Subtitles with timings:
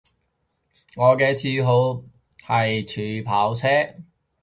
[0.97, 2.01] 我嘅嗜好
[2.39, 3.67] 係儲跑車